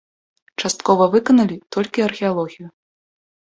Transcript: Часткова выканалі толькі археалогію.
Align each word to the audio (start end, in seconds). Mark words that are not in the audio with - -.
Часткова 0.63 1.03
выканалі 1.15 1.57
толькі 1.77 2.05
археалогію. 2.07 2.67